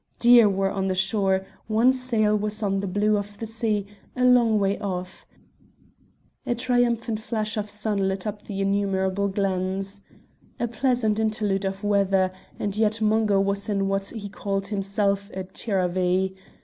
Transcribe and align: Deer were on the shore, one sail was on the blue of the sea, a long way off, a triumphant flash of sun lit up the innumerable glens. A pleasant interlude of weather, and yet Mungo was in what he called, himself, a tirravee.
Deer 0.17 0.49
were 0.49 0.71
on 0.71 0.87
the 0.87 0.95
shore, 0.95 1.45
one 1.67 1.93
sail 1.93 2.35
was 2.35 2.63
on 2.63 2.79
the 2.79 2.87
blue 2.87 3.17
of 3.17 3.37
the 3.37 3.45
sea, 3.45 3.85
a 4.15 4.25
long 4.25 4.57
way 4.57 4.75
off, 4.79 5.27
a 6.43 6.55
triumphant 6.55 7.19
flash 7.19 7.55
of 7.55 7.69
sun 7.69 8.07
lit 8.07 8.25
up 8.25 8.41
the 8.41 8.61
innumerable 8.61 9.27
glens. 9.27 10.01
A 10.59 10.67
pleasant 10.67 11.19
interlude 11.19 11.65
of 11.65 11.83
weather, 11.83 12.31
and 12.57 12.75
yet 12.75 12.99
Mungo 12.99 13.39
was 13.39 13.69
in 13.69 13.87
what 13.87 14.07
he 14.07 14.27
called, 14.27 14.65
himself, 14.65 15.29
a 15.35 15.43
tirravee. 15.43 16.33